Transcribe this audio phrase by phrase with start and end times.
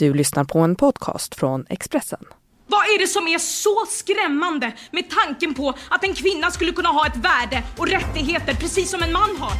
[0.00, 2.24] Du lyssnar på en podcast från Expressen.
[2.66, 6.88] Vad är det som är så skrämmande med tanken på att en kvinna skulle kunna
[6.88, 9.52] ha ett värde och rättigheter precis som en man har?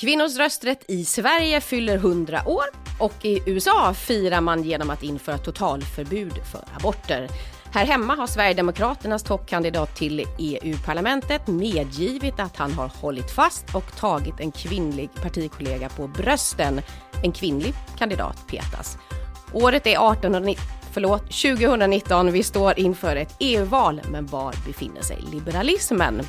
[0.00, 2.64] Kvinnors rösträtt i Sverige fyller 100 år
[2.98, 7.28] och i USA firar man genom att införa totalförbud för aborter.
[7.72, 14.40] Här hemma har Sverigedemokraternas toppkandidat till EU-parlamentet medgivit att han har hållit fast och tagit
[14.40, 16.80] en kvinnlig partikollega på brösten.
[17.24, 18.98] En kvinnlig kandidat petas.
[19.52, 22.32] Året är 1890 förlåt, 2019.
[22.32, 26.22] Vi står inför ett EU-val, men var befinner sig liberalismen?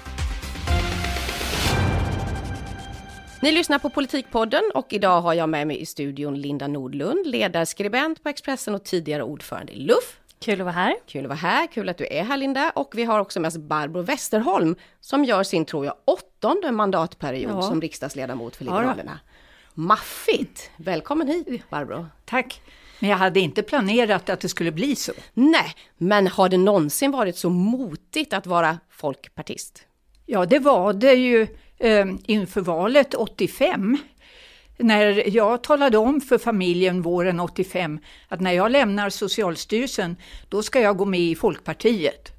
[3.42, 8.24] Ni lyssnar på Politikpodden och idag har jag med mig i studion Linda Nordlund, ledarskribent
[8.24, 10.21] på Expressen och tidigare ordförande i LUF.
[10.42, 10.96] Kul att vara här.
[11.08, 12.72] Kul att vara här, kul att du är här Linda.
[12.76, 17.52] Och vi har också med oss Barbro Westerholm som gör sin, tror jag, åttonde mandatperiod
[17.52, 17.62] ja.
[17.62, 19.20] som riksdagsledamot för Liberalerna.
[19.24, 19.32] Ja,
[19.74, 20.72] Maffigt!
[20.78, 22.06] Välkommen hit Barbro.
[22.26, 22.62] Tack.
[23.00, 25.12] Men jag hade inte planerat att det skulle bli så.
[25.34, 29.86] Nej, men har det någonsin varit så motigt att vara folkpartist?
[30.26, 33.98] Ja, det var det ju eh, inför valet 85
[34.82, 40.16] när jag talade om för familjen våren 85 att när jag lämnar Socialstyrelsen,
[40.50, 42.32] då ska jag gå med i Folkpartiet.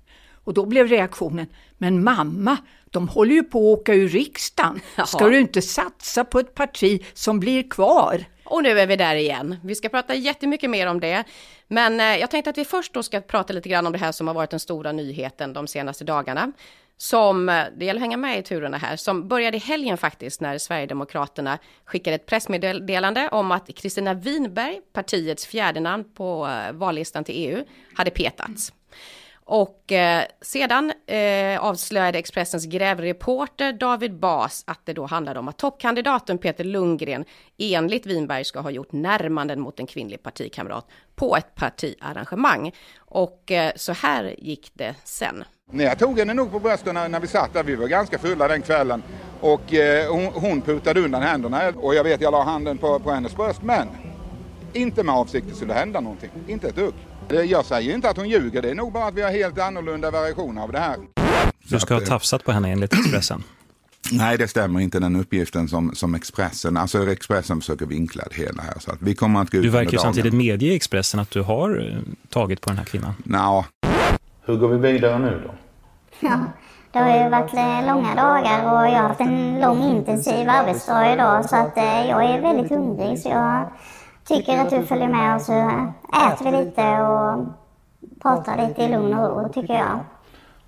[0.45, 1.47] Och då blev reaktionen,
[1.79, 2.57] men mamma,
[2.91, 4.81] de håller ju på att åka ur riksdagen.
[5.07, 8.25] Ska du inte satsa på ett parti som blir kvar?
[8.45, 9.57] Och nu är vi där igen.
[9.65, 11.25] Vi ska prata jättemycket mer om det.
[11.69, 14.13] Men eh, jag tänkte att vi först då ska prata lite grann om det här
[14.13, 16.53] som har varit den stora nyheten de senaste dagarna
[16.97, 20.41] som, eh, det gäller att hänga med i turerna här, som började i helgen faktiskt
[20.41, 27.25] när Sverigedemokraterna skickade ett pressmeddelande om att Kristina Winberg, partiets fjärde namn på eh, vallistan
[27.25, 28.73] till EU, hade petats.
[29.45, 35.59] Och eh, sedan eh, avslöjade Expressens grävreporter David Bas att det då handlade om att
[35.59, 37.25] toppkandidaten Peter Lundgren
[37.59, 42.73] enligt Winberg ska ha gjort närmanden mot en kvinnlig partikamrat på ett partiarrangemang.
[42.97, 45.45] Och eh, så här gick det sen.
[45.71, 47.63] Nej, jag tog henne nog på brösten när, när vi satt där.
[47.63, 49.03] Vi var ganska fulla den kvällen.
[49.41, 53.11] Och eh, hon, hon putade undan händerna och jag vet jag la handen på, på
[53.11, 53.63] hennes bröst.
[53.63, 53.89] Men
[54.73, 56.31] inte med avsikt att det skulle hända någonting.
[56.49, 56.95] Inte ett dugg.
[57.49, 58.63] Jag säger inte att hon ljuger.
[58.63, 60.97] Det är nog bara att vi har helt annorlunda versioner av det här.
[61.69, 63.43] Du ska ha tafsat på henne enligt Expressen.
[64.13, 68.63] Nej, det stämmer inte den uppgiften som, som Expressen, alltså Expressen försöker vinkla det hela
[68.63, 68.75] här.
[68.79, 71.31] Så att vi kommer att gå ut Du verkar ju samtidigt medge i Expressen att
[71.31, 71.99] du har eh,
[72.29, 73.15] tagit på den här kvinnan.
[73.25, 73.65] Nå.
[74.53, 75.55] Hur går vi vidare nu då?
[76.21, 76.39] Ja,
[76.93, 77.53] det har ju varit
[77.87, 82.25] långa dagar och jag har haft en lång intensiv arbetsdag idag så att eh, jag
[82.25, 83.71] är väldigt hungrig så jag
[84.25, 87.47] tycker att du följer med och så äter vi lite och
[88.23, 89.99] pratar lite i lugn och ro tycker jag.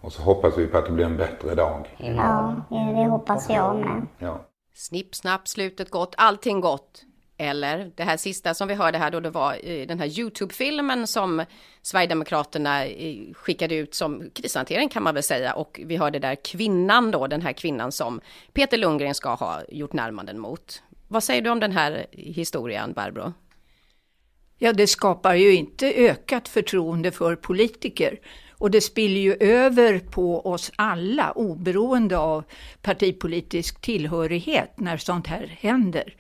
[0.01, 1.97] Och så hoppas vi på att det blir en bättre dag.
[1.99, 4.07] Ja, det hoppas jag med.
[4.19, 4.41] Ja.
[4.75, 7.03] Snipp, snapp, slutet gott, allting gott.
[7.37, 11.07] Eller det här sista som vi hörde här då, det var eh, den här Youtube-filmen
[11.07, 11.45] som
[11.83, 15.55] Sverigedemokraterna eh, skickade ut som krishantering kan man väl säga.
[15.55, 18.21] Och vi hörde där kvinnan då, den här kvinnan som
[18.53, 20.83] Peter Lundgren ska ha gjort närmanden mot.
[21.09, 23.33] Vad säger du om den här historien, Barbro?
[24.59, 28.21] Ja, det skapar ju inte ökat förtroende för politiker.
[28.59, 32.45] Och det spiller ju över på oss alla, oberoende av
[32.83, 36.15] partipolitisk tillhörighet, när sånt här händer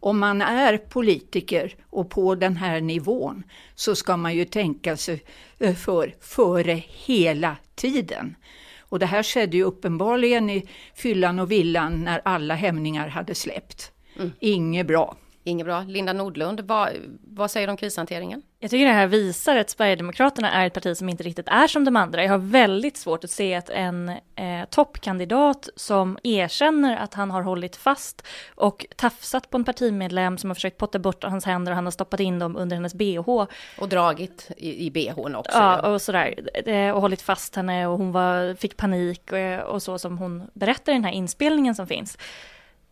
[0.00, 3.42] om man är politiker och på den här nivån
[3.74, 5.24] så ska man ju tänka sig
[5.58, 8.36] eh, för före hela tiden.
[8.78, 13.92] Och det här skedde ju uppenbarligen i fyllan och villan när alla hämningar hade släppt.
[14.16, 14.32] Mm.
[14.40, 15.16] Inget bra.
[15.44, 15.84] Inget bra.
[15.88, 16.88] Linda Nordlund, vad,
[17.22, 18.42] vad säger du om krishanteringen?
[18.58, 21.84] Jag tycker det här visar att Sverigedemokraterna är ett parti som inte riktigt är som
[21.84, 22.22] de andra.
[22.22, 27.42] Jag har väldigt svårt att se att en eh, toppkandidat som erkänner att han har
[27.42, 31.76] hållit fast och tafsat på en partimedlem som har försökt potta bort hans händer och
[31.76, 33.46] han har stoppat in dem under hennes bh.
[33.78, 35.58] Och dragit i, i bhn också.
[35.58, 36.34] Ja, och sådär.
[36.68, 40.50] Eh, och hållit fast henne och hon var, fick panik och, och så som hon
[40.52, 42.18] berättar i den här inspelningen som finns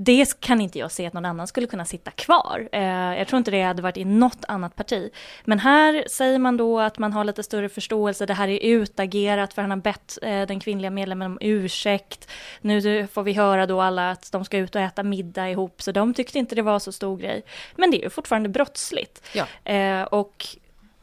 [0.00, 2.68] det kan inte jag se att någon annan skulle kunna sitta kvar.
[2.72, 2.82] Eh,
[3.18, 5.10] jag tror inte det hade varit i något annat parti.
[5.44, 9.54] Men här säger man då att man har lite större förståelse, det här är utagerat
[9.54, 12.30] för han har bett eh, den kvinnliga medlemmen om ursäkt.
[12.60, 15.92] Nu får vi höra då alla att de ska ut och äta middag ihop, så
[15.92, 17.42] de tyckte inte det var så stor grej.
[17.76, 19.26] Men det är ju fortfarande brottsligt.
[19.32, 19.72] Ja.
[19.72, 20.46] Eh, och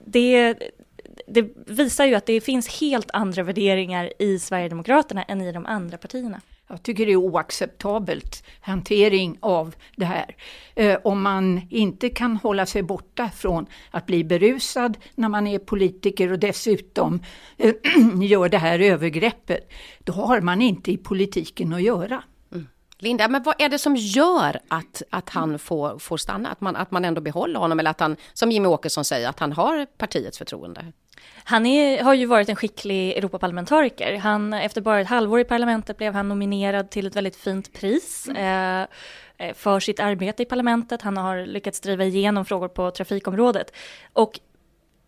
[0.05, 0.55] det,
[1.27, 5.97] det visar ju att det finns helt andra värderingar i Sverigedemokraterna än i de andra
[5.97, 6.41] partierna.
[6.67, 10.35] Jag tycker det är oacceptabelt hantering av det här.
[10.75, 15.59] Eh, om man inte kan hålla sig borta från att bli berusad när man är
[15.59, 17.19] politiker och dessutom
[17.57, 17.73] eh,
[18.21, 19.71] gör det här övergreppet,
[20.03, 22.23] då har man inte i politiken att göra.
[23.05, 23.17] Mm.
[23.17, 26.49] Linda, men vad är det som gör att, att han får, får stanna?
[26.49, 29.39] Att man, att man ändå behåller honom eller att han, som Jimmy Åkesson säger, att
[29.39, 30.91] han har partiets förtroende?
[31.43, 34.17] Han är, har ju varit en skicklig Europaparlamentariker.
[34.17, 38.27] Han, efter bara ett halvår i parlamentet blev han nominerad till ett väldigt fint pris.
[38.27, 38.85] Eh,
[39.53, 41.01] för sitt arbete i parlamentet.
[41.01, 43.71] Han har lyckats driva igenom frågor på trafikområdet.
[44.13, 44.39] Och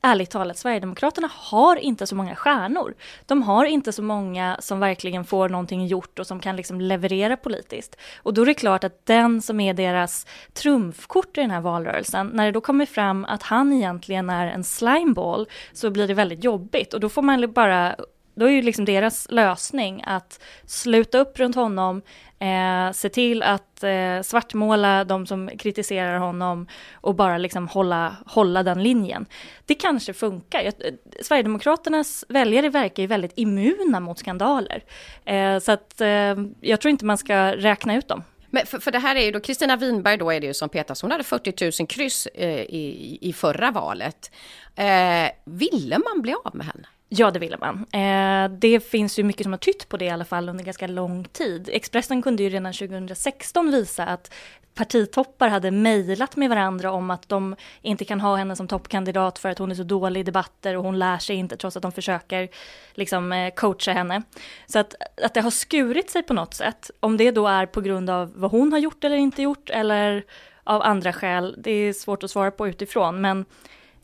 [0.01, 2.95] ärligt talat, Sverigedemokraterna har inte så många stjärnor.
[3.25, 7.37] De har inte så många som verkligen får någonting gjort och som kan liksom leverera
[7.37, 7.97] politiskt.
[8.17, 12.27] Och då är det klart att den som är deras trumfkort i den här valrörelsen,
[12.27, 16.43] när det då kommer fram att han egentligen är en slimeball, så blir det väldigt
[16.43, 16.93] jobbigt.
[16.93, 17.95] Och då får man bara
[18.37, 22.01] då är ju liksom deras lösning att sluta upp runt honom,
[22.39, 28.63] eh, se till att eh, svartmåla de som kritiserar honom och bara liksom hålla, hålla
[28.63, 29.25] den linjen.
[29.65, 30.61] Det kanske funkar.
[30.61, 34.83] Jag, eh, Sverigedemokraternas väljare verkar ju väldigt immuna mot skandaler.
[35.25, 38.23] Eh, så att eh, jag tror inte man ska räkna ut dem.
[38.49, 40.69] Men för, för det här är ju då, Kristina Winberg då är det ju som
[40.69, 44.31] petas, hon hade 40 000 kryss eh, i, i förra valet.
[44.75, 46.87] Eh, ville man bli av med henne?
[47.09, 47.85] Ja, det ville man.
[47.91, 50.87] Eh, det finns ju mycket som har tytt på det i alla fall under ganska
[50.87, 51.69] lång tid.
[51.73, 54.33] Expressen kunde ju redan 2016 visa att
[54.77, 59.49] partitoppar hade mejlat med varandra om att de inte kan ha henne som toppkandidat för
[59.49, 61.91] att hon är så dålig i debatter och hon lär sig inte trots att de
[61.91, 62.49] försöker
[62.93, 64.21] liksom eh, coacha henne.
[64.67, 67.81] Så att, att det har skurit sig på något sätt, om det då är på
[67.81, 70.25] grund av vad hon har gjort eller inte gjort eller
[70.63, 73.45] av andra skäl, det är svårt att svara på utifrån, men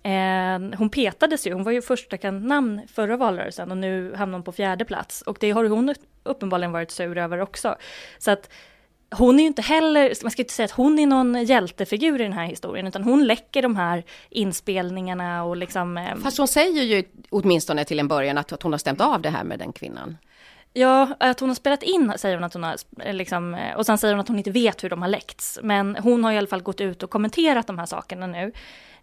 [0.04, 4.44] Eh, hon petades ju, hon var ju första namn förra valrörelsen och nu hamnar hon
[4.44, 5.22] på fjärde plats.
[5.22, 7.76] Och det har hon uppenbarligen varit sur över också.
[8.18, 8.50] Så att
[9.14, 12.24] hon är ju inte heller, man ska inte säga att hon är någon hjältefigur i
[12.24, 15.98] den här historien, utan hon läcker de här inspelningarna och liksom...
[15.98, 19.22] Eh, Fast hon säger ju åtminstone till en början att, att hon har stämt av
[19.22, 20.18] det här med den kvinnan.
[20.74, 23.86] Ja, att hon har spelat in säger hon att hon har, eh, liksom, eh, och
[23.86, 25.60] sen säger hon att hon inte vet hur de har läckts.
[25.64, 28.52] Men hon har i alla fall gått ut och kommenterat de här sakerna nu.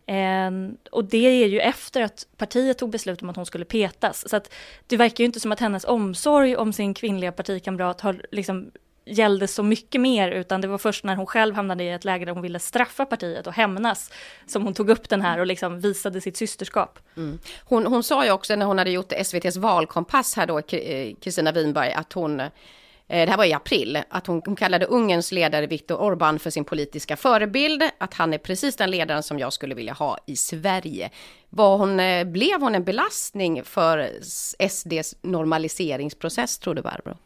[0.06, 4.28] Ehm, och det är ju efter att partiet tog beslut om att hon skulle petas.
[4.28, 4.52] Så att
[4.86, 8.70] det verkar ju inte som att hennes omsorg om sin kvinnliga partikamrat har liksom
[9.04, 12.24] gällde så mycket mer, utan det var först när hon själv hamnade i ett läge
[12.24, 14.12] där hon ville straffa partiet och hämnas,
[14.46, 16.98] som hon tog upp den här och liksom visade sitt systerskap.
[17.16, 17.38] Mm.
[17.64, 20.62] Hon, hon sa ju också när hon hade gjort SVTs valkompass här då,
[21.20, 22.42] Kristina eh, Winberg, att hon
[23.10, 26.50] Eh, det här var i april, att hon, hon kallade Ungerns ledare Viktor Orbán för
[26.50, 30.36] sin politiska förebild, att han är precis den ledaren som jag skulle vilja ha i
[30.36, 31.10] Sverige.
[31.48, 34.10] Var hon, eh, blev hon en belastning för
[34.68, 37.16] SDs normaliseringsprocess, tror du Barbro?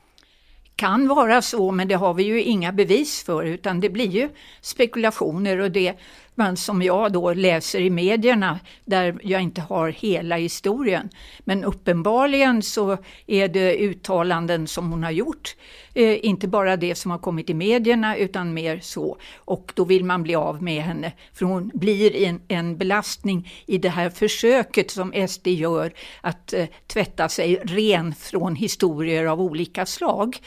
[0.77, 4.29] kan vara så, men det har vi ju inga bevis för, utan det blir ju
[4.61, 5.95] spekulationer och det
[6.35, 11.09] man som jag då läser i medierna där jag inte har hela historien.
[11.41, 12.97] Men uppenbarligen så
[13.27, 15.57] är det uttalanden som hon har gjort,
[15.95, 19.17] eh, inte bara det som har kommit i medierna utan mer så.
[19.37, 23.79] Och då vill man bli av med henne för hon blir en, en belastning i
[23.79, 29.87] det här försöket som SD gör att eh, tvätta sig ren från historier av olika
[29.87, 30.39] slag.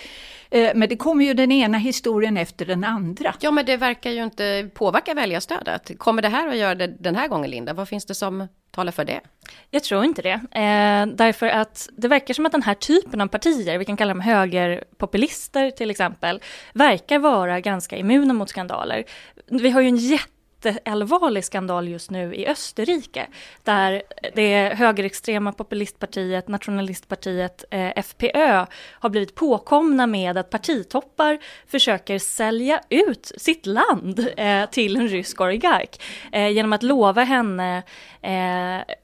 [0.52, 3.34] Eh, men det kommer ju den ena historien efter den andra.
[3.40, 5.92] Ja, men det verkar ju inte påverka väljarstödet.
[5.98, 7.74] Kommer det här att göra det den här gången, Linda?
[7.74, 9.22] Vad finns det som talar för det?
[9.70, 10.34] Jag tror inte det.
[10.34, 14.14] Eh, därför att det verkar som att den här typen av partier, vi kan kalla
[14.14, 16.42] dem högerpopulister till exempel,
[16.74, 19.04] verkar vara ganska immuna mot skandaler.
[19.48, 23.28] Vi har ju en jätte jätteallvarlig skandal just nu i Österrike
[23.64, 24.04] där
[24.36, 33.32] det högerextrema populistpartiet, nationalistpartiet eh, FPÖ har blivit påkomna med att partitoppar försöker sälja ut
[33.38, 37.84] sitt land eh, till en rysk oligark eh, genom att lova henne
[38.22, 38.96] eh,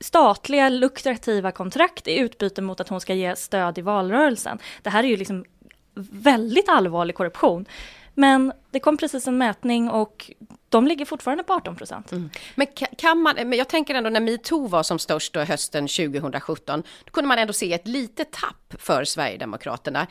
[0.00, 4.58] statliga lukrativa kontrakt i utbyte mot att hon ska ge stöd i valrörelsen.
[4.82, 5.44] Det här är ju liksom
[6.10, 7.66] väldigt allvarlig korruption.
[8.20, 10.30] Men det kom precis en mätning och
[10.68, 12.12] de ligger fortfarande på 18 procent.
[12.12, 12.30] Mm.
[12.54, 12.66] Men
[12.98, 17.10] kan man, men jag tänker ändå när metoo var som störst då hösten 2017, då
[17.10, 20.06] kunde man ändå se ett litet tapp för Sverigedemokraterna.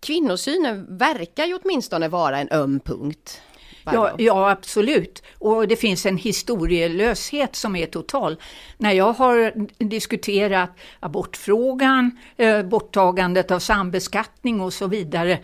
[0.00, 3.40] Kvinnosynen verkar ju åtminstone vara en öm punkt.
[3.84, 5.22] Ja, ja, absolut.
[5.38, 8.36] Och det finns en historielöshet som är total.
[8.78, 9.52] När jag har
[9.84, 10.70] diskuterat
[11.00, 15.38] abortfrågan, eh, borttagandet av sambeskattning och så vidare,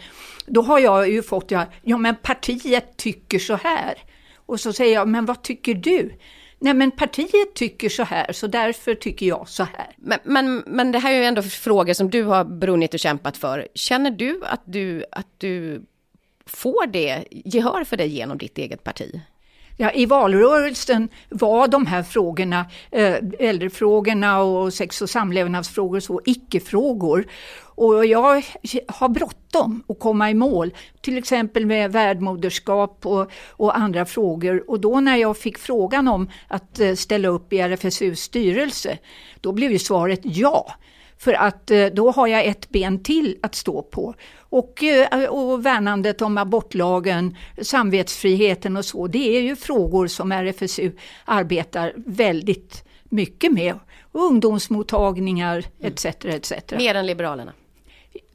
[0.46, 3.94] då har jag ju fått, ja, ja men partiet tycker så här.
[4.46, 6.12] Och så säger jag, men vad tycker du?
[6.58, 9.94] Nej men partiet tycker så här, så därför tycker jag så här.
[9.96, 13.36] Men, men, men det här är ju ändå frågor som du har brunnit och kämpat
[13.36, 13.68] för.
[13.74, 15.82] Känner du att du, att du
[16.46, 19.20] får det gehör för dig genom ditt eget parti?
[19.78, 27.26] Ja, I valrörelsen var de här frågorna, eh, äldrefrågorna och sex och samlevnadsfrågor så icke-frågor.
[27.58, 28.42] Och jag
[28.88, 34.70] har bråttom att komma i mål, till exempel med värdmoderskap och, och, andra frågor.
[34.70, 38.98] Och då när jag fick frågan om att eh, ställa upp i RFSUs styrelse,
[39.40, 40.74] då blev ju svaret ja.
[41.18, 44.14] För att eh, då har jag ett ben till att stå på.
[44.38, 50.92] Och, eh, och värnandet om abortlagen, samvetsfriheten och så, det är ju frågor som RFSU
[51.24, 53.78] arbetar väldigt mycket med.
[54.12, 56.04] ungdomsmottagningar etc.
[56.06, 56.52] etc.
[56.78, 57.52] Mer än Liberalerna?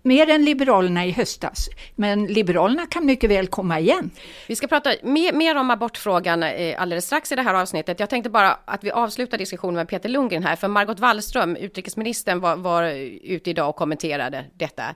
[0.04, 1.70] Mer än Liberalerna i höstas.
[1.96, 4.12] Men Liberalerna kan mycket väl komma igen.
[4.48, 8.00] Vi ska prata mer, mer om abortfrågan eh, alldeles strax i det här avsnittet.
[8.00, 10.56] Jag tänkte bara att vi avslutar diskussionen med Peter Lundgren här.
[10.56, 12.84] För Margot Wallström, utrikesministern, var, var
[13.24, 14.96] ute idag och kommenterade detta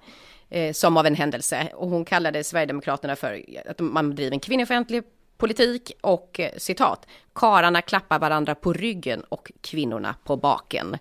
[0.49, 1.67] eh, som av en händelse.
[1.73, 5.03] Och hon kallade Sverigedemokraterna för att man driver en kvinnofientlig
[5.37, 10.97] politik och eh, citat, kararna klappar varandra på ryggen och kvinnorna på baken.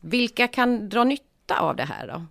[0.00, 2.22] Vilka kan dra nytta av det här då?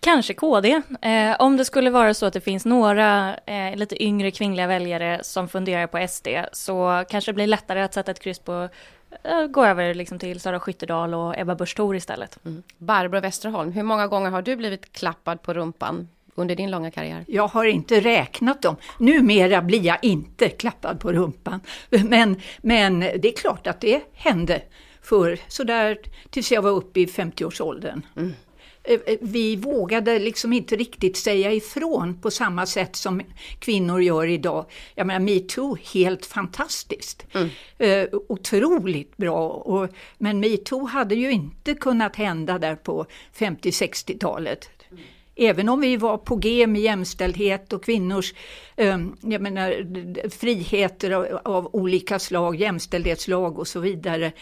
[0.00, 0.82] Kanske KD.
[1.02, 5.20] Eh, om det skulle vara så att det finns några eh, lite yngre kvinnliga väljare
[5.22, 8.68] som funderar på SD så kanske det blir lättare att sätta ett kryss på
[9.22, 12.38] eh, gå över liksom till Sara Skyttedal och Ebba Busch Thor istället.
[12.44, 12.62] Mm.
[12.78, 17.24] Barbro Westerholm, hur många gånger har du blivit klappad på rumpan under din långa karriär?
[17.28, 18.76] Jag har inte räknat dem.
[18.98, 21.60] Numera blir jag inte klappad på rumpan.
[21.90, 24.62] Men, men det är klart att det hände
[25.02, 25.98] för sådär
[26.30, 28.02] tills jag var uppe i 50-årsåldern.
[28.16, 28.32] Mm.
[28.82, 33.22] Eh, eh, vi vågade liksom inte riktigt säga ifrån på samma sätt som
[33.58, 34.66] kvinnor gör idag.
[34.94, 37.26] Jag menar metoo, helt fantastiskt.
[37.32, 37.48] Mm.
[37.78, 39.48] Eh, otroligt bra.
[39.48, 43.06] Och, men metoo hade ju inte kunnat hända där på
[43.38, 44.68] 50-60-talet.
[44.90, 45.02] Mm.
[45.36, 48.34] Även om vi var på G med jämställdhet och kvinnors
[48.76, 54.32] eh, jag menar, friheter av, av olika slag, jämställdhetslag och så vidare.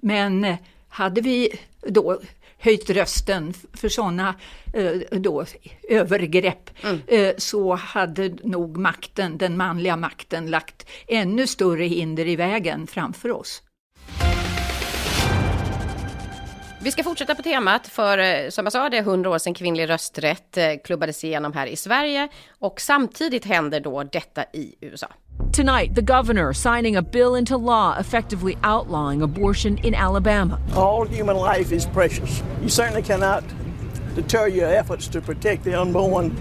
[0.00, 0.56] Men eh,
[0.88, 2.20] hade vi då
[2.58, 4.34] höjt rösten för sådana
[4.72, 5.44] eh, då,
[5.88, 7.00] övergrepp mm.
[7.06, 13.30] eh, så hade nog makten, den manliga makten lagt ännu större hinder i vägen framför
[13.30, 13.62] oss.
[16.82, 19.54] Vi ska fortsätta på temat för eh, som jag sa det är 100 år sedan
[19.54, 25.08] kvinnlig rösträtt klubbades igenom här i Sverige och samtidigt händer då detta i USA.
[25.56, 30.60] Tonight, the governor signing a bill into law effectively outlawing abortion in Alabama.
[30.74, 32.42] All human life is precious.
[32.60, 33.42] You certainly cannot
[34.14, 36.36] deter your efforts to protect the unborn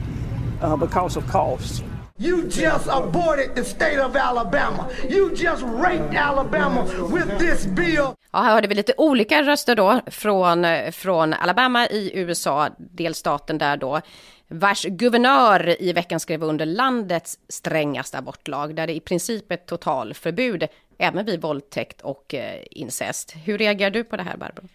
[0.62, 1.82] uh, because of cost.
[2.20, 4.90] You just aborted the state of Alabama.
[5.10, 8.16] You just raped Alabama with this bill.
[8.32, 13.58] Ja, här hörde vi lite olika röster då från, eh, från Alabama i USA, delstaten
[13.58, 14.02] där då
[14.48, 20.68] vars guvernör i veckan skrev under landets strängaste abortlag, där det i princip är totalförbud
[20.98, 23.34] även vid våldtäkt och eh, incest.
[23.46, 24.68] Hur reagerar du på det här, Barbro?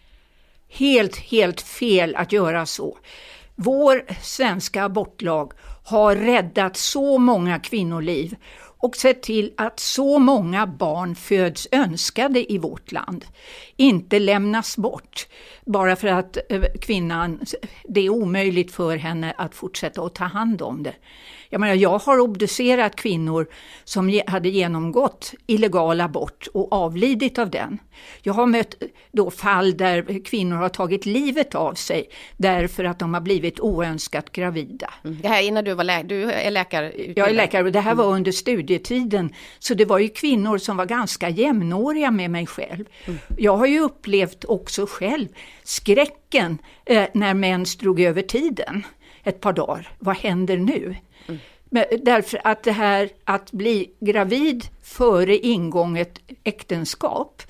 [0.69, 2.97] Helt, helt fel att göra så.
[3.55, 5.53] Vår svenska abortlag
[5.85, 8.35] har räddat så många kvinnoliv
[8.81, 13.25] och sett till att så många barn föds önskade i vårt land.
[13.75, 15.27] Inte lämnas bort
[15.65, 17.39] bara för att eh, kvinnan,
[17.83, 20.95] det är omöjligt för henne att fortsätta att ta hand om det.
[21.53, 23.47] Jag menar, jag har obducerat kvinnor
[23.83, 27.79] som hade genomgått illegal abort och avlidit av den.
[28.21, 28.75] Jag har mött
[29.11, 34.31] då fall där kvinnor har tagit livet av sig därför att de har blivit oönskat
[34.31, 34.93] gravida.
[35.03, 35.17] Mm.
[35.21, 36.93] Det här innan du var läkare, du är läkare?
[37.15, 38.15] Jag är läkare och det här var mm.
[38.15, 39.33] under studietiden.
[39.59, 42.85] Så det var ju kvinnor som var ganska jämnåriga med mig själv.
[43.05, 43.19] Mm.
[43.37, 45.27] Jag har ju upplevt också själv
[45.63, 48.83] skräcken eh, när män drog över tiden
[49.23, 49.91] ett par dagar.
[49.99, 50.95] Vad händer nu?
[51.27, 51.39] Mm.
[51.73, 57.41] Men därför att det här att bli gravid före ingånget äktenskap,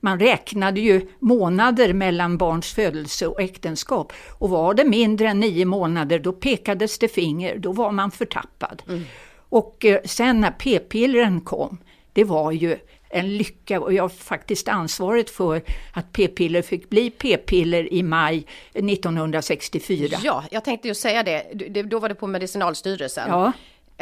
[0.00, 4.12] man räknade ju månader mellan barns födelse och äktenskap.
[4.38, 8.82] Och var det mindre än nio månader, då pekades det finger, då var man förtappad.
[8.88, 9.04] Mm.
[9.48, 11.78] Och eh, sen när p-pillren kom,
[12.12, 12.76] det var ju
[13.08, 18.46] en lycka och jag har faktiskt ansvaret för att p-piller fick bli p-piller i maj
[18.74, 20.18] 1964.
[20.22, 21.42] Ja, jag tänkte ju säga det.
[21.82, 23.28] Då var det på Medicinalstyrelsen.
[23.28, 23.52] Ja.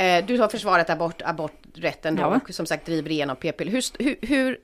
[0.03, 2.41] Eh, du har försvarat abort, aborträtten då ja.
[2.45, 3.73] och som sagt driver igenom p-piller.
[3.73, 4.59] Hur, hur, hur,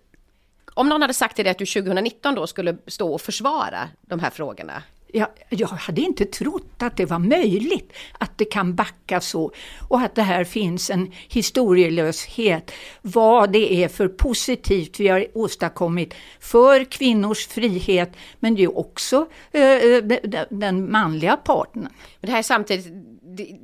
[0.74, 4.20] om någon hade sagt till dig att du 2019 då skulle stå och försvara de
[4.20, 4.82] här frågorna,
[5.12, 9.52] jag, jag, hade inte trott att det var möjligt att det kan backa så
[9.88, 12.72] och att det här finns en historielöshet.
[13.02, 19.62] Vad det är för positivt vi har åstadkommit för kvinnors frihet men ju också eh,
[19.62, 20.02] eh
[20.50, 21.82] den manliga parten.
[21.82, 21.90] Men
[22.20, 22.92] det här är samtidigt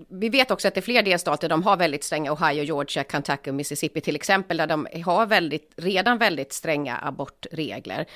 [0.08, 3.50] vi vet också att det är fler delstater, de har väldigt stränga, Ohio, Georgia, Kentucky
[3.50, 8.06] och Mississippi till exempel, där de har väldigt, redan väldigt stränga abortregler.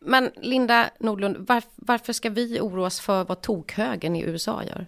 [0.00, 4.86] Men Linda Nordlund, var, varför ska vi oroa oss för vad tokhögen i USA gör?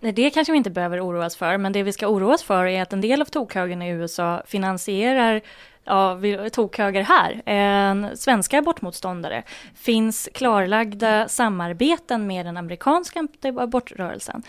[0.00, 2.92] Det kanske vi inte behöver oroas för, men det vi ska oroas för är att
[2.92, 5.42] en del av tokhögen i USA finansierar
[5.88, 6.20] ja,
[6.52, 9.42] tokhöger här, en svenska abortmotståndare,
[9.74, 14.42] finns klarlagda samarbeten med den amerikanska abortrörelsen.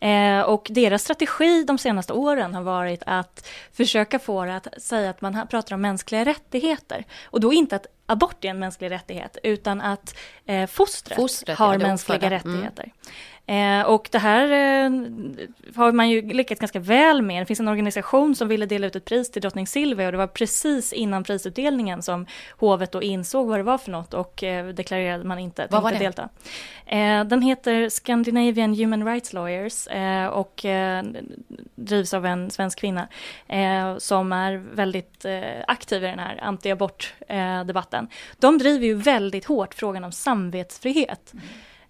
[0.00, 5.10] Eh, och deras strategi de senaste åren har varit att försöka få det att säga
[5.10, 7.04] att man pratar om mänskliga rättigheter.
[7.24, 11.72] Och då inte att abort är en mänsklig rättighet, utan att eh, fostret, fostret har
[11.72, 12.30] ja, mänskliga mm.
[12.30, 12.82] rättigheter.
[12.82, 12.96] Mm.
[13.46, 14.90] Eh, och det här eh,
[15.76, 17.42] har man ju lyckats ganska väl med.
[17.42, 20.18] Det finns en organisation som ville dela ut ett pris till drottning Silvia och det
[20.18, 22.26] var precis innan prisutdelningen som
[22.58, 25.92] hovet då insåg vad det var för något och eh, deklarerade man inte vad var
[25.92, 25.98] det?
[25.98, 26.28] delta.
[26.86, 31.04] Eh, den heter Scandinavian Human Rights Lawyers eh, och eh,
[31.74, 33.08] drivs av en svensk kvinna
[33.98, 35.26] som är väldigt
[35.66, 38.08] aktiv i den här anti-abort-debatten.
[38.38, 41.32] De driver ju väldigt hårt frågan om samvetsfrihet.
[41.32, 41.44] Mm.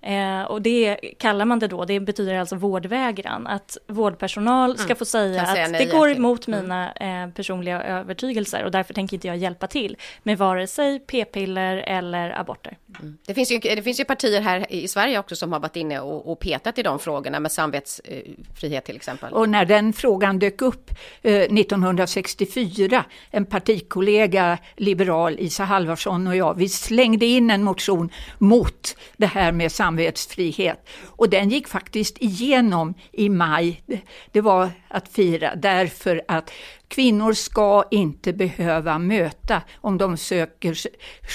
[0.06, 4.84] Eh, och det kallar man det då, det betyder alltså vårdvägran, att vårdpersonal mm.
[4.84, 6.60] ska få säga att säga det går emot mm.
[6.60, 11.76] mina eh, personliga övertygelser och därför tänker inte jag hjälpa till med vare sig p-piller
[11.76, 12.76] eller aborter.
[13.00, 13.18] Mm.
[13.26, 16.00] Det, finns ju, det finns ju partier här i Sverige också som har varit inne
[16.00, 19.32] och, och petat i de frågorna med samvetsfrihet till exempel.
[19.32, 20.90] Och när den frågan dök upp
[21.22, 28.96] eh, 1964, en partikollega, liberal, Isa Halvarsson och jag, vi slängde in en motion mot
[29.16, 30.88] det här med samvetsfrihet samvetsfrihet.
[31.16, 33.82] Och den gick faktiskt igenom i maj.
[34.32, 36.50] Det var att fira därför att
[36.88, 40.76] kvinnor ska inte behöva möta, om de söker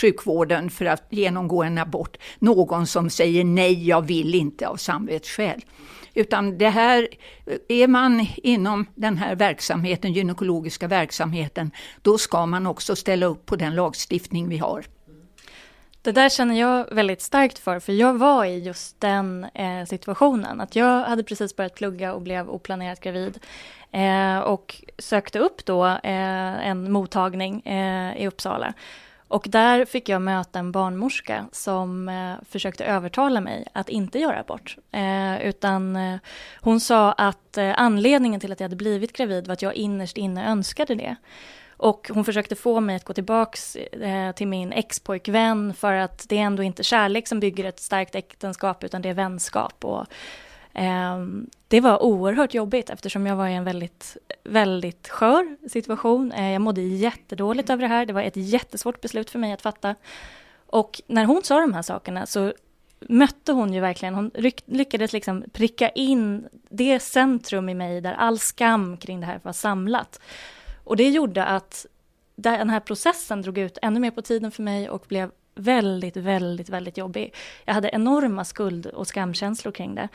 [0.02, 5.62] sjukvården för att genomgå en abort, någon som säger nej, jag vill inte av samvetsskäl.
[6.14, 7.08] Utan det här,
[7.70, 13.56] är man inom den här verksamheten, gynekologiska verksamheten, då ska man också ställa upp på
[13.56, 14.86] den lagstiftning vi har.
[16.04, 20.62] Det där känner jag väldigt starkt för, för jag var i just den eh, situationen.
[20.62, 23.40] Att jag hade precis börjat plugga och blev oplanerat gravid.
[23.92, 28.74] Eh, och sökte upp då eh, en mottagning eh, i Uppsala.
[29.28, 34.40] Och där fick jag möta en barnmorska som eh, försökte övertala mig att inte göra
[34.40, 34.78] abort.
[34.92, 36.20] Eh, utan eh,
[36.62, 40.18] hon sa att eh, anledningen till att jag hade blivit gravid var att jag innerst
[40.18, 41.16] inne önskade det.
[41.82, 46.38] Och hon försökte få mig att gå tillbaks eh, till min expojkvän för att det
[46.38, 49.86] är ändå inte kärlek som bygger ett starkt äktenskap utan det är vänskap.
[49.86, 50.06] Och,
[50.74, 51.26] eh,
[51.68, 56.32] det var oerhört jobbigt eftersom jag var i en väldigt, väldigt skör situation.
[56.32, 58.06] Eh, jag mådde jättedåligt över det här.
[58.06, 59.96] Det var ett jättesvårt beslut för mig att fatta.
[60.66, 62.54] Och när hon sa de här sakerna så
[63.00, 64.32] mötte hon ju verkligen, hon
[64.66, 69.54] lyckades liksom pricka in det centrum i mig där all skam kring det här var
[69.54, 70.20] samlat.
[70.92, 71.86] Och det gjorde att
[72.36, 76.70] den här processen drog ut ännu mer på tiden för mig och blev väldigt, väldigt,
[76.70, 77.34] väldigt jobbig.
[77.66, 80.08] Jag hade enorma skuld och skamkänslor kring det.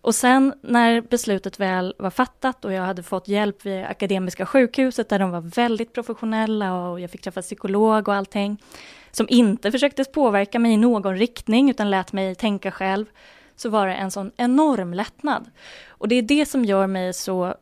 [0.00, 5.08] Och sen när beslutet väl var fattat och jag hade fått hjälp vid Akademiska sjukhuset
[5.08, 8.62] där de var väldigt professionella och jag fick träffa psykolog och allting
[9.10, 13.06] som inte försökte påverka mig i någon riktning utan lät mig tänka själv
[13.56, 15.50] så var det en sån enorm lättnad.
[15.88, 17.54] Och det är det som gör mig så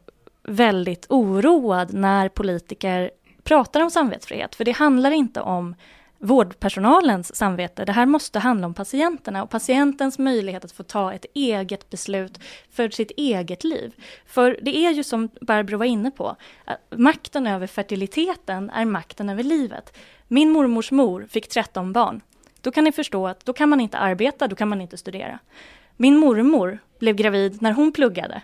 [0.46, 3.10] väldigt oroad när politiker
[3.42, 5.74] pratar om samvetsfrihet, för det handlar inte om
[6.18, 7.84] vårdpersonalens samvete.
[7.84, 12.40] Det här måste handla om patienterna och patientens möjlighet att få ta ett eget beslut
[12.70, 13.94] för sitt eget liv.
[14.26, 16.36] För det är ju som Barbro var inne på,
[16.96, 19.96] makten över fertiliteten är makten över livet.
[20.28, 22.20] Min mormors mor fick 13 barn.
[22.60, 25.38] Då kan ni förstå att då kan man inte arbeta, då kan man inte studera.
[25.96, 28.42] Min mormor blev gravid när hon pluggade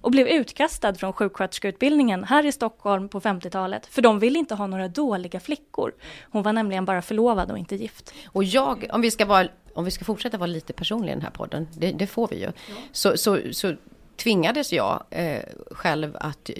[0.00, 4.66] och blev utkastad från sjuksköterskeutbildningen här i Stockholm på 50-talet, för de ville inte ha
[4.66, 5.92] några dåliga flickor.
[6.30, 8.14] Hon var nämligen bara förlovad och inte gift.
[8.26, 11.22] Och jag, om vi ska, vara, om vi ska fortsätta vara lite personliga i den
[11.22, 12.74] här podden, det, det får vi ju, ja.
[12.92, 13.74] så, så, så
[14.16, 16.50] tvingades jag eh, själv att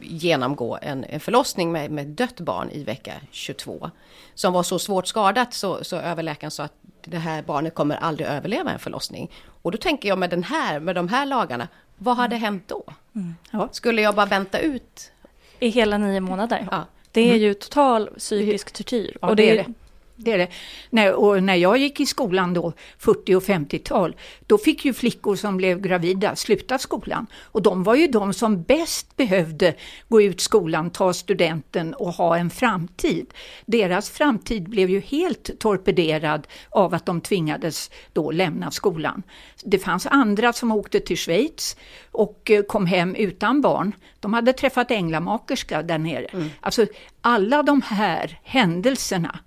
[0.00, 3.90] genomgå en, en förlossning med, med dött barn i vecka 22.
[4.34, 6.74] Som var så svårt skadat så, så överläkaren sa att
[7.10, 9.30] det här barnet kommer aldrig överleva en förlossning.
[9.62, 12.84] Och då tänker jag med den här, med de här lagarna, vad hade hänt då?
[13.14, 13.34] Mm.
[13.50, 13.68] Ja.
[13.72, 15.12] Skulle jag bara vänta ut?
[15.58, 16.68] I hela nio månader?
[16.70, 16.84] Ja.
[17.12, 17.38] Det är mm.
[17.38, 19.16] ju total psykisk tortyr.
[19.22, 19.72] Ja, och det, är det.
[20.16, 20.48] Det är det.
[20.90, 25.36] När, och när jag gick i skolan då, 40 och 50-tal, då fick ju flickor
[25.36, 27.26] som blev gravida sluta skolan.
[27.42, 29.74] Och de var ju de som bäst behövde
[30.08, 33.26] gå ut skolan, ta studenten och ha en framtid.
[33.66, 39.22] Deras framtid blev ju helt torpederad av att de tvingades då lämna skolan.
[39.64, 41.76] Det fanns andra som åkte till Schweiz
[42.10, 43.94] och eh, kom hem utan barn.
[44.20, 46.26] De hade träffat änglamakerska där nere.
[46.32, 46.50] Mm.
[46.60, 46.86] Alltså
[47.20, 49.38] alla de här händelserna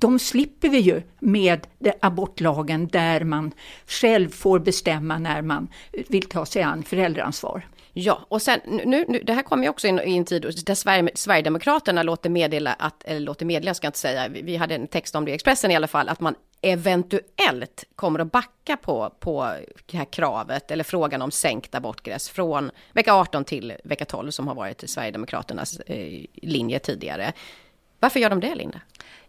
[0.00, 1.66] de slipper vi ju med
[2.00, 3.52] abortlagen där man
[3.86, 5.68] själv får bestämma när man
[6.08, 7.66] vill ta sig an föräldraansvar.
[7.92, 10.74] Ja, och sen nu, nu det här kommer ju också in i en tid där
[10.74, 14.74] Sverige, Sverigedemokraterna låter meddela att, eller låter meddela ska jag inte säga, vi, vi hade
[14.74, 18.76] en text om det i Expressen i alla fall, att man eventuellt kommer att backa
[18.76, 19.52] på, på
[19.86, 24.48] det här kravet eller frågan om sänkt abortgräns från vecka 18 till vecka 12 som
[24.48, 27.32] har varit Sverigedemokraternas eh, linje tidigare.
[28.00, 28.80] Varför gör de det, Linda?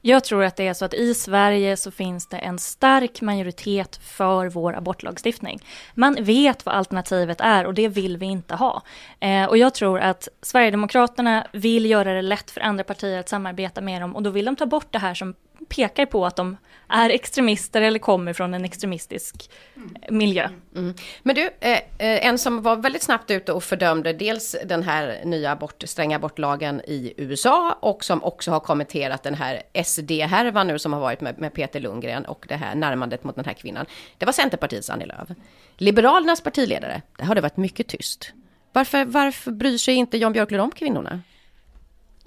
[0.01, 3.95] Jag tror att det är så att i Sverige så finns det en stark majoritet
[3.95, 5.59] för vår abortlagstiftning.
[5.93, 8.81] Man vet vad alternativet är och det vill vi inte ha.
[9.19, 13.81] Eh, och jag tror att Sverigedemokraterna vill göra det lätt för andra partier att samarbeta
[13.81, 15.35] med dem och då vill de ta bort det här som
[15.69, 16.57] pekar på att de
[16.89, 20.43] är extremister eller kommer från en extremistisk eh, miljö.
[20.43, 20.95] Mm, mm, mm.
[21.23, 25.21] Men du, eh, eh, en som var väldigt snabbt ute och fördömde dels den här
[25.25, 30.79] nya abort, stränga abortlagen i USA och som också har kommenterat den här SD-härvan nu
[30.79, 33.85] som har varit med, med, Peter Lundgren och det här närmandet mot den här kvinnan.
[34.17, 35.29] Det var Centerpartiets Annie Lööf.
[35.77, 38.33] Liberalernas partiledare, där har det varit mycket tyst.
[38.73, 41.21] Varför, varför bryr sig inte Jan Björklund om kvinnorna?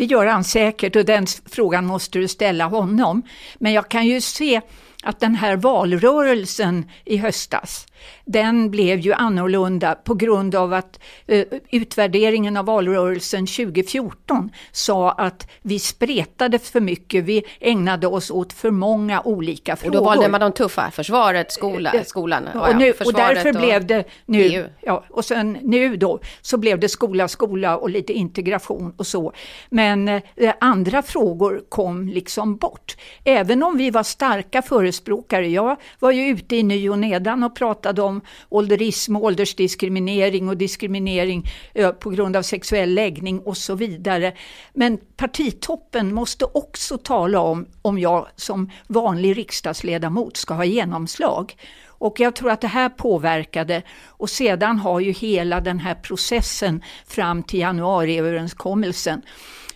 [0.02, 3.22] Det gör han säkert och den frågan måste du ställa honom.
[3.58, 4.60] Men jag kan ju se
[5.02, 7.86] att den här valrörelsen i höstas,
[8.24, 15.50] den blev ju annorlunda på grund av att eh, utvärderingen av valrörelsen 2014 sa att
[15.62, 19.98] vi spretade för mycket, vi ägnade oss åt för många olika frågor.
[19.98, 23.48] Och då valde man de tuffa, försvaret, skola, eh, skolan, och, ja, nu, och därför
[23.48, 24.64] och blev det nu, EU.
[24.80, 29.32] ja, och sen nu då, så blev det skola, skola och lite integration och så.
[29.70, 30.20] Men eh,
[30.60, 32.96] andra frågor kom liksom bort.
[33.24, 34.62] Även om vi var starka
[34.92, 40.56] förespråkare, jag var ju ute i ny och nedan och pratade om ålderism, åldersdiskriminering och
[40.56, 44.32] diskriminering eh, på grund av sexuell läggning och så vidare.
[44.74, 51.54] Men partitoppen måste också tala om om jag som vanlig riksdagsledamot ska ha genomslag.
[52.02, 53.82] Och jag tror att det här påverkade
[54.18, 59.22] och sedan har ju hela den här processen fram till januariöverenskommelsen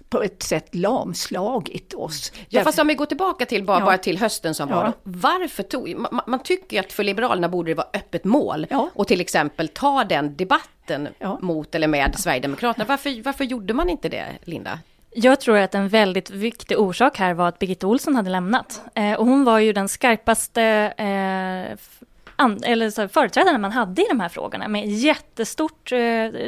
[0.09, 2.33] på ett sätt lamslagit oss.
[2.49, 3.85] Ja, fast om vi går tillbaka till bara, ja.
[3.85, 4.77] bara till hösten som ja.
[4.77, 4.93] var.
[5.03, 5.97] Varför tog...
[5.97, 8.91] Man, man, tycker att för Liberalerna borde det vara öppet mål ja.
[8.95, 11.09] och till exempel ta den debatten
[11.41, 12.85] mot eller med Sverigedemokraterna.
[12.89, 14.79] Varför, varför gjorde man inte det, Linda?
[15.19, 18.83] Jag tror att en väldigt viktig orsak här var att Birgitta Olsson hade lämnat.
[18.95, 20.63] Eh, och hon var ju den skarpaste
[20.97, 21.79] eh,
[22.65, 25.99] eller så, företrädarna man hade i de här frågorna med jättestort, eh,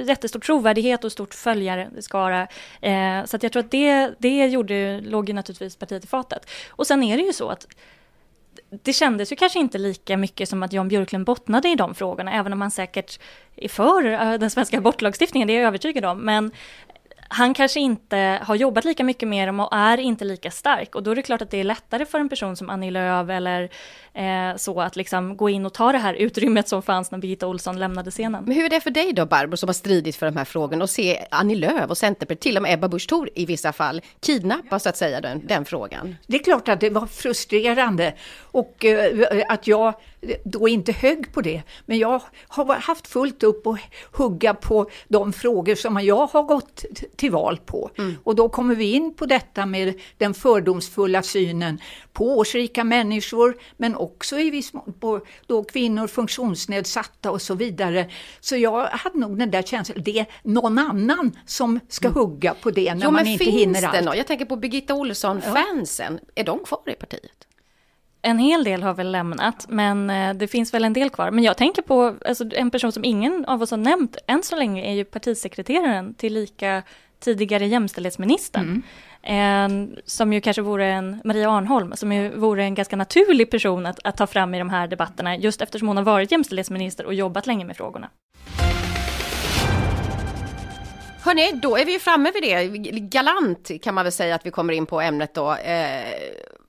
[0.07, 2.49] jättestor trovärdighet och stort följarskara.
[2.81, 6.51] Eh, så att jag tror att det, det gjorde, låg ju naturligtvis partiet i fatet.
[6.71, 7.67] Och sen är det ju så att
[8.71, 12.33] det kändes ju kanske inte lika mycket som att Jan Björklund bottnade i de frågorna,
[12.33, 13.21] även om han säkert
[13.57, 16.19] är för eh, den svenska abortlagstiftningen, det är jag övertygad om.
[16.19, 16.51] Men
[17.29, 20.95] han kanske inte har jobbat lika mycket med dem och är inte lika stark.
[20.95, 23.31] Och då är det klart att det är lättare för en person som Annie Lööf
[23.31, 23.71] eller
[24.15, 27.47] eh, så att liksom gå in och ta det här utrymmet som fanns när Birgitta
[27.47, 28.45] Olsson lämnade scenen.
[28.45, 30.83] Men hur är det för dig då Barbro som har stridit för de här frågorna
[30.83, 34.01] och se Annie Lööf och Centerpartiet, till och med Ebba Busch Thor i vissa fall,
[34.21, 36.17] kidnappa så att säga den, den frågan?
[36.27, 39.95] Det är klart att det var frustrerande och eh, att jag
[40.45, 41.63] då inte högg på det.
[41.87, 43.79] Men jag har haft fullt upp att
[44.13, 46.85] hugga på de frågor som jag har gått
[47.19, 47.91] till val på.
[47.99, 48.15] Mm.
[48.25, 51.81] Och då kommer vi in på detta med den fördomsfulla synen
[52.13, 58.11] på årsrika människor, men också i viss mån på då kvinnor, funktionsnedsatta och så vidare.
[58.41, 62.21] Så jag hade nog den där känslan, det är någon annan som ska mm.
[62.21, 64.05] hugga på det när jo, man inte hinner allt.
[64.05, 64.17] Något?
[64.17, 66.33] Jag tänker på Birgitta Olsson-fansen, ja.
[66.35, 67.49] är de kvar i partiet?
[68.23, 71.31] En hel del har väl lämnat, men eh, det finns väl en del kvar.
[71.31, 74.57] Men jag tänker på alltså, en person som ingen av oss har nämnt än så
[74.57, 76.83] länge är ju partisekreteraren tillika
[77.21, 78.63] tidigare jämställdhetsministern.
[78.63, 78.83] Mm.
[79.23, 83.87] En, som ju kanske vore en, Maria Arnholm, som ju vore en ganska naturlig person
[83.87, 87.15] att, att ta fram i de här debatterna, just eftersom hon har varit jämställdhetsminister och
[87.15, 88.11] jobbat länge med frågorna.
[91.21, 92.65] Hörni, då är vi ju framme vid det.
[93.01, 95.55] Galant kan man väl säga att vi kommer in på ämnet då.
[95.55, 96.05] Eh,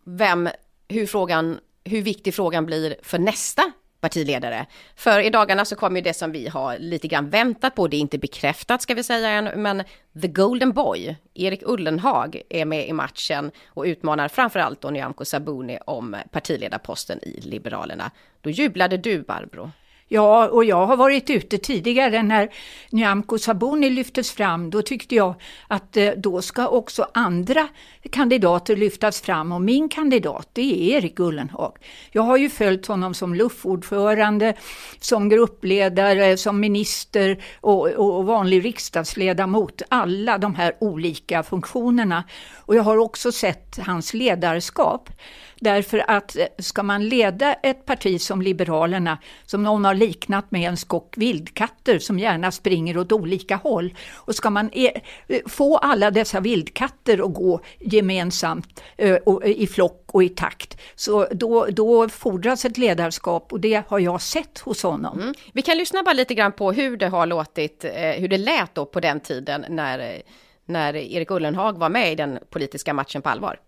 [0.05, 0.49] vem,
[0.87, 4.65] hur frågan, hur viktig frågan blir för nästa partiledare.
[4.95, 7.97] För i dagarna så kommer ju det som vi har lite grann väntat på, det
[7.97, 9.83] är inte bekräftat ska vi säga än, men
[10.21, 15.79] The Golden Boy, Erik Ullenhag, är med i matchen och utmanar framförallt då Nyamko Sabuni
[15.85, 18.11] om partiledarposten i Liberalerna.
[18.41, 19.71] Då jublade du Barbro.
[20.11, 22.49] Ja, och jag har varit ute tidigare när
[22.89, 24.69] Nyamko Sabuni lyftes fram.
[24.69, 25.35] Då tyckte jag
[25.67, 27.67] att eh, då ska också andra
[28.11, 31.77] kandidater lyftas fram och min kandidat det är Erik Ullenhag.
[32.11, 34.53] Jag har ju följt honom som luffordförande,
[34.99, 39.81] som gruppledare, som minister och, och vanlig riksdagsledamot.
[39.89, 42.23] Alla de här olika funktionerna.
[42.55, 45.09] Och jag har också sett hans ledarskap.
[45.61, 50.69] Därför att eh, ska man leda ett parti som Liberalerna, som någon har liknat med
[50.69, 55.77] en skock vildkatter som gärna springer åt olika håll, och ska man e eh, få
[55.77, 61.27] alla dessa vildkatter att gå gemensamt eh, och, eh, i flock och i takt, så
[61.31, 65.19] då, då fordras ett ledarskap och det har jag sett hos honom.
[65.19, 65.33] Mm.
[65.53, 68.75] Vi kan lyssna bara lite grann på hur det har låtit, eh, hur det lät
[68.75, 70.21] då på den tiden när,
[70.65, 73.59] när Erik Ullenhag var med i den politiska matchen på allvar.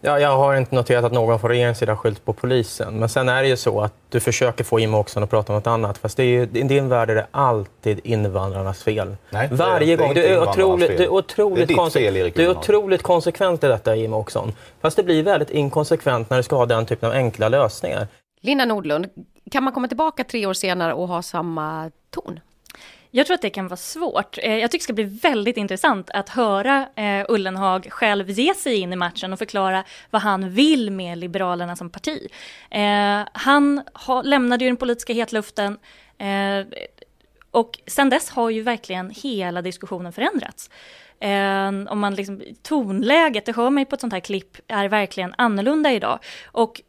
[0.00, 2.98] Ja, jag har inte noterat att någon från regeringens sida skyllt på polisen.
[2.98, 5.56] Men sen är det ju så att du försöker få Jimmie Åkesson att prata om
[5.56, 5.98] något annat.
[5.98, 9.16] Fast det är ju, i din värld är det alltid invandrarnas fel.
[9.30, 10.14] Nej, Varje gång.
[10.14, 13.66] Du är otroligt, du är otroligt, det är fel, Erik du är otroligt konsekvent i
[13.66, 14.52] detta, Jimmie Åkesson.
[14.80, 18.06] Fast det blir väldigt inkonsekvent när du ska ha den typen av enkla lösningar.
[18.40, 19.06] Linda Nordlund,
[19.50, 22.40] kan man komma tillbaka tre år senare och ha samma ton?
[23.16, 24.38] Jag tror att det kan vara svårt.
[24.42, 28.76] Eh, jag tycker det ska bli väldigt intressant att höra eh, Ullenhag själv ge sig
[28.76, 32.28] in i matchen och förklara vad han vill med Liberalerna som parti.
[32.70, 33.82] Eh, han
[34.24, 35.78] lämnade ju den politiska hetluften
[37.50, 40.70] och sen dess har ju verkligen hela diskussionen förändrats.
[41.88, 45.92] om man liksom, tonläget, det hör mig på ett sånt här klipp, är verkligen annorlunda
[45.92, 46.18] idag.
[46.46, 46.80] Och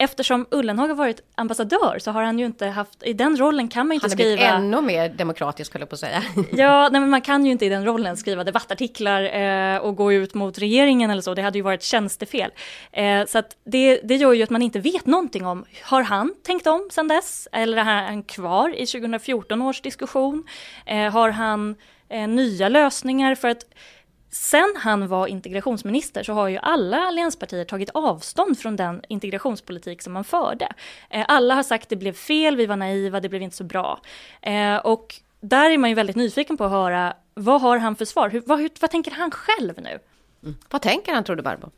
[0.00, 3.86] eftersom Ullenhag har varit ambassadör så har han ju inte haft, i den rollen kan
[3.86, 4.46] man ju inte skriva...
[4.46, 6.22] Han har blivit ännu mer demokratisk höll jag på att säga.
[6.52, 10.12] ja, nej, men man kan ju inte i den rollen skriva debattartiklar eh, och gå
[10.12, 12.50] ut mot regeringen eller så, det hade ju varit tjänstefel.
[12.92, 16.34] Eh, så att det, det gör ju att man inte vet någonting om, har han
[16.42, 17.48] tänkt om sedan dess?
[17.52, 20.44] Eller är han kvar i 2014 års diskussion?
[20.86, 21.76] Eh, har han
[22.08, 23.34] eh, nya lösningar?
[23.34, 23.64] För att
[24.30, 30.12] Sen han var integrationsminister så har ju alla allianspartier tagit avstånd från den integrationspolitik som
[30.12, 30.68] man förde.
[31.10, 34.00] Eh, alla har sagt det blev fel, vi var naiva, det blev inte så bra.
[34.42, 38.04] Eh, och där är man ju väldigt nyfiken på att höra vad har han för
[38.04, 38.30] svar?
[38.30, 39.98] Hur, vad, vad tänker han själv nu?
[40.42, 40.56] Mm.
[40.70, 41.70] Vad tänker han tror du Barbro?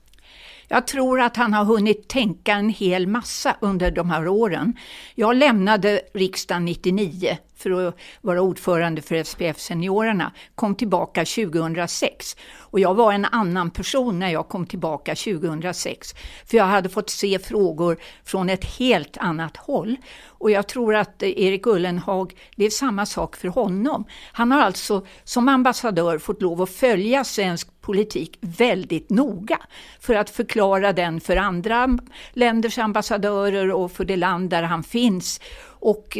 [0.68, 4.76] Jag tror att han har hunnit tänka en hel massa under de här åren.
[5.14, 12.36] Jag lämnade riksdagen 99 för att vara ordförande för SPF Seniorerna, kom tillbaka 2006.
[12.72, 16.14] Och jag var en annan person när jag kom tillbaka 2006.
[16.46, 19.96] För jag hade fått se frågor från ett helt annat håll.
[20.26, 24.04] Och jag tror att Erik Ullenhag, det är samma sak för honom.
[24.32, 29.58] Han har alltså som ambassadör fått lov att följa svensk politik väldigt noga
[30.00, 31.98] för att förklara den för andra
[32.32, 35.40] länders ambassadörer och för det land där han finns.
[35.64, 36.18] Och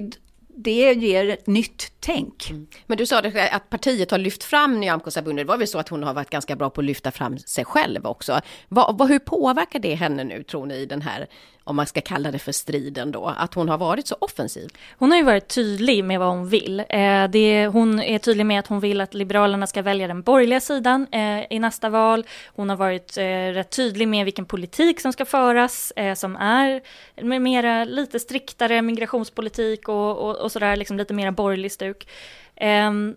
[0.63, 2.51] det ger ett nytt tänk.
[2.51, 2.67] Mm.
[2.87, 5.43] Men du sa det, att partiet har lyft fram Nyamko Sabuni.
[5.43, 7.65] Det var väl så att hon har varit ganska bra på att lyfta fram sig
[7.65, 8.41] själv också.
[8.69, 11.27] Va, va, hur påverkar det henne nu tror ni i den här
[11.65, 14.69] om man ska kalla det för striden då, att hon har varit så offensiv?
[14.99, 16.81] Hon har ju varit tydlig med vad hon vill.
[16.89, 20.61] Eh, det, hon är tydlig med att hon vill att Liberalerna ska välja den borgerliga
[20.61, 22.27] sidan eh, i nästa val.
[22.47, 26.81] Hon har varit eh, rätt tydlig med vilken politik som ska föras, eh, som är
[27.23, 32.09] med mera lite striktare migrationspolitik och, och, och sådär, liksom lite mera borgerlig stuk.
[32.57, 33.17] Ehm,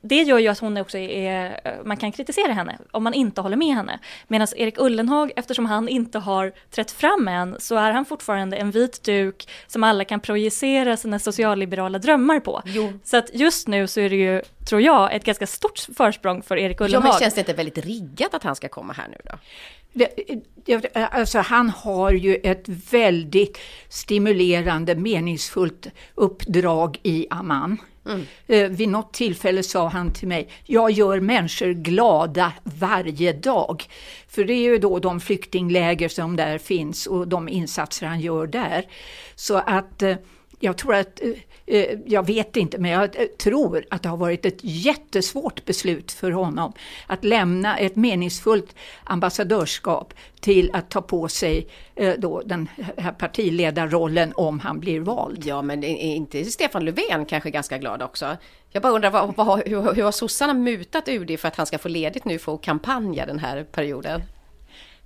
[0.00, 3.56] det gör ju att hon också är, man kan kritisera henne om man inte håller
[3.56, 3.98] med henne.
[4.28, 8.70] Medan Erik Ullenhag, eftersom han inte har trätt fram än, så är han fortfarande en
[8.70, 12.62] vit duk som alla kan projicera sina socialliberala drömmar på.
[12.64, 12.92] Jo.
[13.04, 16.56] Så att just nu så är det ju, tror jag, ett ganska stort försprång för
[16.56, 17.08] Erik Ullenhag.
[17.08, 19.38] Ja, men känns det inte väldigt riggat att han ska komma här nu då?
[19.92, 27.78] Det, alltså han har ju ett väldigt stimulerande, meningsfullt uppdrag i Amman.
[28.06, 28.26] Mm.
[28.46, 33.84] Eh, vid något tillfälle sa han till mig, jag gör människor glada varje dag.
[34.28, 38.46] För det är ju då de flyktingläger som där finns och de insatser han gör
[38.46, 38.84] där.
[39.34, 40.16] Så att eh,
[40.60, 41.30] jag tror att eh,
[41.66, 46.12] Eh, jag vet inte, men jag eh, tror att det har varit ett jättesvårt beslut
[46.12, 46.72] för honom
[47.06, 51.68] att lämna ett meningsfullt ambassadörskap till att ta på sig
[52.18, 55.46] då den här partiledarrollen om han blir vald.
[55.46, 58.36] Ja, men är inte Stefan Löfven kanske ganska glad också?
[58.70, 61.78] Jag bara undrar, vad, vad, hur, hur har sossarna mutat UD för att han ska
[61.78, 64.22] få ledigt nu för att kampanja den här perioden?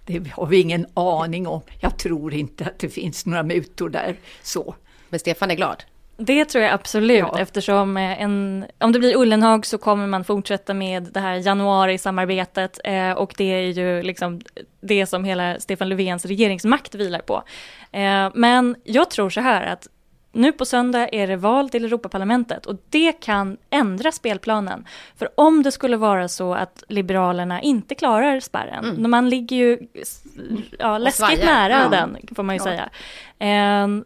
[0.06, 1.60] det har vi ingen aning om.
[1.80, 4.16] Jag tror inte att det finns några mutor där.
[4.42, 4.74] Så.
[5.08, 5.84] Men Stefan är glad?
[6.20, 7.38] Det tror jag absolut, ja.
[7.38, 12.80] eftersom eh, en, om det blir Ullenhag så kommer man fortsätta med det här januari-samarbetet
[12.84, 14.40] eh, och det är ju liksom
[14.80, 17.42] det som hela Stefan Löfvens regeringsmakt vilar på.
[17.92, 19.88] Eh, men jag tror så här att
[20.32, 24.86] nu på söndag är det val till Europaparlamentet och det kan ändra spelplanen.
[25.16, 29.10] För om det skulle vara så att Liberalerna inte klarar spärren, mm.
[29.10, 29.78] man ligger ju
[30.78, 31.88] ja, läskigt nära ja.
[31.88, 32.64] den får man ju ja.
[32.64, 32.90] säga,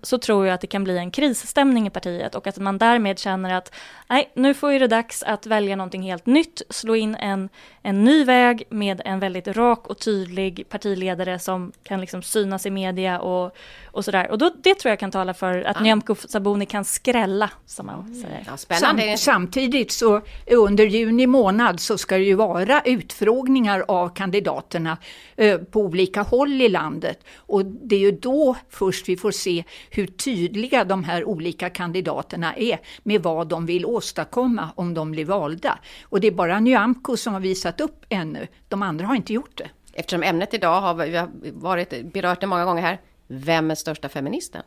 [0.02, 3.18] så tror jag att det kan bli en krisstämning i partiet och att man därmed
[3.18, 3.74] känner att
[4.08, 7.48] nej, nu får ju det dags att välja någonting helt nytt, slå in en,
[7.82, 12.70] en ny väg med en väldigt rak och tydlig partiledare som kan liksom synas i
[12.70, 14.30] media och, och sådär.
[14.30, 15.82] Och då, det tror jag kan tala för att ja.
[15.82, 18.44] Nyamko Sabuni kan skrälla, som man säger.
[18.46, 19.02] Ja, spännande.
[19.02, 24.98] Sam, samtidigt så under juni månad så ska det ju vara utfrågningar av kandidaterna
[25.36, 27.24] eh, på olika håll i landet.
[27.36, 32.54] Och det är ju då först vi får se hur tydliga de här olika kandidaterna
[32.56, 35.78] är med vad de vill åstadkomma om de blir valda.
[36.02, 39.58] Och det är bara Nyamko som har visat upp ännu, de andra har inte gjort
[39.58, 39.70] det.
[39.92, 44.62] Eftersom ämnet idag har vi varit, berört det många gånger här, vem är största feministen?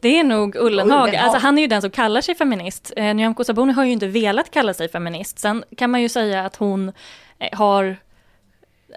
[0.00, 1.08] Det är nog Ullenhag.
[1.08, 1.16] Ullenhag.
[1.16, 2.92] Alltså, han är ju den som kallar sig feminist.
[2.96, 5.38] Eh, Nyamko Sabuni har ju inte velat kalla sig feminist.
[5.38, 6.92] Sen kan man ju säga att hon
[7.38, 7.96] eh, har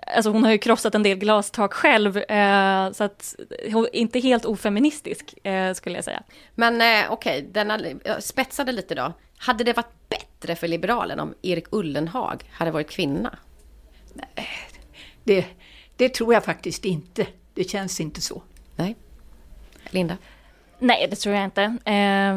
[0.01, 3.35] Alltså hon har ju krossat en del glastak själv, eh, så att
[3.71, 6.23] hon är inte helt ofeministisk eh, skulle jag säga.
[6.55, 7.79] Men eh, okej, okay, denna
[8.19, 9.13] spetsade lite då.
[9.37, 13.37] Hade det varit bättre för Liberalen om Erik Ullenhag hade varit kvinna?
[14.13, 14.47] Nej,
[15.23, 15.45] det,
[15.95, 17.27] det tror jag faktiskt inte.
[17.53, 18.41] Det känns inte så.
[18.75, 18.95] Nej.
[19.89, 20.17] Linda?
[20.79, 21.63] Nej, det tror jag inte.
[21.63, 22.35] Eh,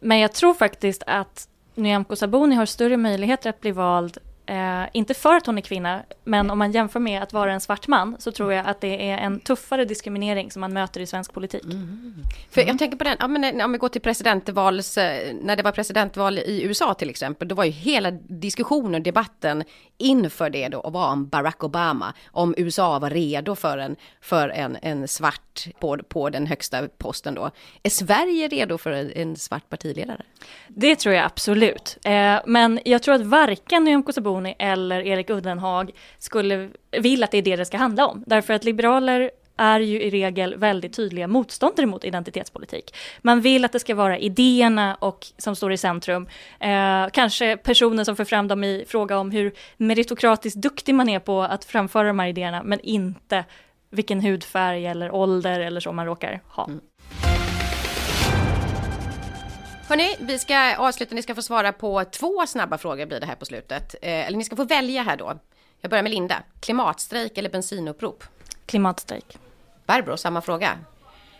[0.00, 4.18] men jag tror faktiskt att Nyamko Sabuni har större möjligheter att bli vald
[4.52, 7.60] Eh, inte för att hon är kvinna, men om man jämför med att vara en
[7.60, 11.06] svart man så tror jag att det är en tuffare diskriminering som man möter i
[11.06, 11.64] svensk politik.
[11.64, 12.14] Mm.
[12.50, 15.62] För jag tänker på den, ja, men om vi går till presidentvals, eh, när det
[15.62, 19.64] var presidentval i USA till exempel, då var ju hela diskussionen, debatten
[19.98, 24.48] inför det då och var om Barack Obama, om USA var redo för en, för
[24.48, 27.50] en, en svart på, på den högsta posten då.
[27.82, 30.22] Är Sverige redo för en, en svart partiledare?
[30.68, 35.30] Det tror jag absolut, eh, men jag tror att varken Nyamko Sabuni Sabuni eller Erik
[35.30, 38.24] Uddenhag skulle, vill att det är det det ska handla om.
[38.26, 42.94] Därför att liberaler är ju i regel väldigt tydliga motståndare mot identitetspolitik.
[43.22, 46.28] Man vill att det ska vara idéerna och, som står i centrum.
[46.60, 51.18] Eh, kanske personen som för fram dem i fråga om hur meritokratiskt duktig man är
[51.18, 53.44] på att framföra de här idéerna, men inte
[53.90, 56.64] vilken hudfärg eller ålder eller så man råkar ha.
[56.64, 56.80] Mm.
[59.92, 61.14] Hörni, vi ska avsluta.
[61.14, 63.94] Ni ska få svara på två snabba frågor blir det här på slutet.
[64.02, 65.38] Eh, eller ni ska få välja här då.
[65.80, 66.42] Jag börjar med Linda.
[66.60, 68.24] Klimatstrejk eller bensinupprop?
[68.66, 69.38] Klimatstrejk.
[69.86, 70.78] Barbro, samma fråga.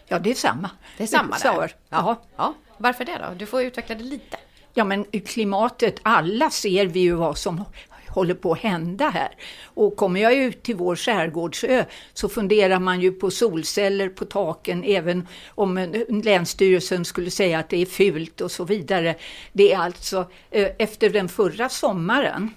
[0.08, 0.70] Ja, det är samma.
[0.96, 1.74] Det är samma där.
[1.88, 2.16] Ja.
[2.36, 2.54] ja.
[2.76, 3.34] Varför det då?
[3.34, 4.36] Du får utveckla det lite.
[4.74, 7.64] Ja, men klimatet, alla ser vi ju vad som
[8.14, 9.36] håller på att hända här.
[9.64, 14.84] Och kommer jag ut till vår skärgårdsö så funderar man ju på solceller på taken
[14.84, 15.94] även om
[16.24, 19.14] Länsstyrelsen skulle säga att det är fult och så vidare.
[19.52, 22.50] Det är alltså eh, efter den förra sommaren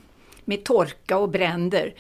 [0.46, 1.94] med torka och bränder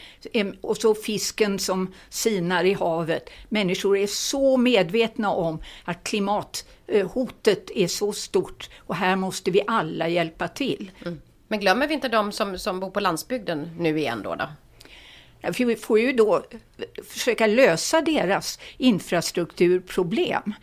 [0.61, 3.29] och så fisken som sinar i havet.
[3.49, 9.61] Människor är så medvetna om att klimathotet eh, är så stort och här måste vi
[9.67, 10.91] alla hjälpa till.
[11.01, 11.21] Mm.
[11.47, 14.35] Men glömmer vi inte de som, som bor på landsbygden nu igen då?
[14.35, 14.47] då?
[15.65, 16.43] Vi får ju då
[17.03, 20.53] försöka lösa deras infrastrukturproblem.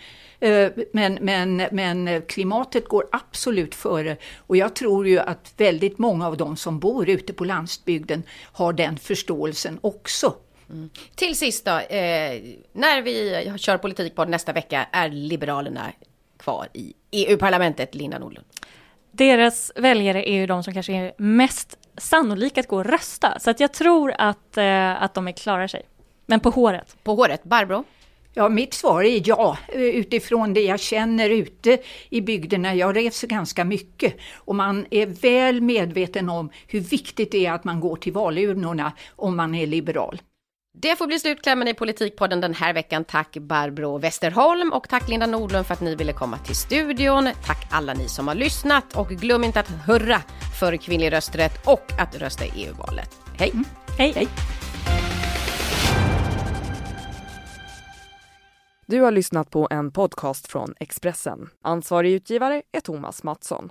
[0.41, 6.27] Eh, men, men, men klimatet går absolut före och jag tror ju att väldigt många
[6.27, 10.35] av de som bor ute på landsbygden har den förståelsen också.
[10.71, 10.91] Mm.
[11.15, 12.43] Till sist då, eh,
[12.73, 15.93] när vi kör politik på nästa vecka är Liberalerna
[16.39, 18.47] kvar i EU-parlamentet, Linda Nordlund?
[19.13, 23.39] Deras väljare är ju de som kanske är mest sannolika att gå och rösta.
[23.39, 25.83] Så att jag tror att, eh, att de klarar sig.
[26.27, 26.97] Men på håret.
[27.05, 27.45] På håret.
[27.45, 27.85] Barbro?
[28.35, 32.75] Ja, mitt svar är ja, utifrån det jag känner ute i bygderna.
[32.75, 37.65] Jag reser ganska mycket och man är väl medveten om hur viktigt det är att
[37.65, 40.21] man går till valurnorna om man är liberal.
[40.75, 43.05] Det får bli slutklämmen i Politikpodden den här veckan.
[43.05, 47.29] Tack Barbro Westerholm och tack Linda Nordlund för att ni ville komma till studion.
[47.47, 50.23] Tack alla ni som har lyssnat och glöm inte att hurra
[50.61, 53.11] för kvinnlig rösträtt och att rösta i EU-valet.
[53.39, 53.51] Hej!
[53.51, 53.65] Mm.
[53.99, 54.13] Hej!
[54.17, 54.29] Hej.
[58.87, 61.49] Du har lyssnat på en podcast från Expressen.
[61.63, 63.71] Ansvarig utgivare är Thomas Mattsson.